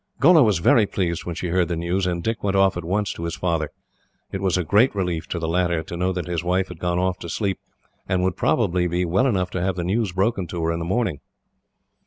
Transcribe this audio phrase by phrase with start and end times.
[0.19, 3.13] Gholla was very pleased when she heard the news, and Dick went off at once
[3.13, 3.69] to his father.
[4.31, 6.97] It was a great relief, to the latter, to know that his wife had gone
[6.97, 7.59] off to sleep,
[8.09, 10.85] and would probably be well enough to have the news broken to her in the
[10.85, 11.19] morning.